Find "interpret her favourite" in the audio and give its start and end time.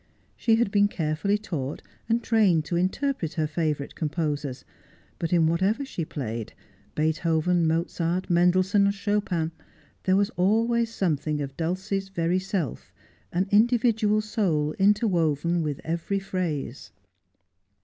2.75-3.93